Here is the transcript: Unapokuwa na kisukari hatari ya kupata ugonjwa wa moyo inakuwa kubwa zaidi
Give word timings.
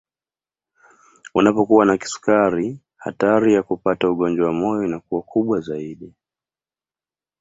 Unapokuwa 1.33 1.85
na 1.85 1.97
kisukari 1.97 2.79
hatari 2.97 3.53
ya 3.53 3.63
kupata 3.63 4.09
ugonjwa 4.09 4.47
wa 4.47 4.53
moyo 4.53 4.83
inakuwa 4.83 5.21
kubwa 5.21 5.59
zaidi 5.59 6.13